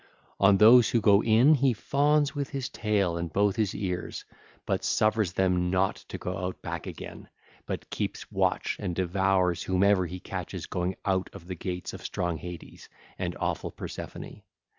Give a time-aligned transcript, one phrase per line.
[0.39, 4.25] On those who go in he fawns with his tail and both his ears,
[4.65, 7.29] but suffers them not to go out back again,
[7.67, 12.37] but keeps watch and devours whomsoever he catches going out of the gates of strong
[12.37, 14.41] Hades and awful Persephone.